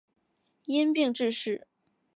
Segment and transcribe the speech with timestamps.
[0.65, 1.67] 因病致仕。